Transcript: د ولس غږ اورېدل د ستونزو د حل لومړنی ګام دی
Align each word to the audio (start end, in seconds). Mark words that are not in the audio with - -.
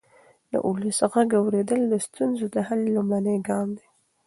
د 0.51 0.53
ولس 0.67 0.99
غږ 1.13 1.29
اورېدل 1.39 1.81
د 1.89 1.93
ستونزو 2.05 2.45
د 2.55 2.57
حل 2.67 2.81
لومړنی 2.95 3.37
ګام 3.47 3.67
دی 3.77 3.87